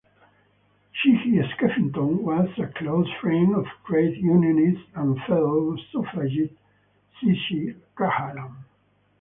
[0.93, 6.57] Sheehy Skeffington was a close friend of trade unionist and fellow suffragette
[7.19, 8.55] Cissie Cahalan.